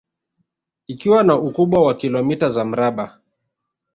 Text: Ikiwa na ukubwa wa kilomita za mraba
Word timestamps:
Ikiwa 0.87 1.23
na 1.23 1.35
ukubwa 1.35 1.83
wa 1.85 1.93
kilomita 1.95 2.49
za 2.49 2.65
mraba 2.65 3.21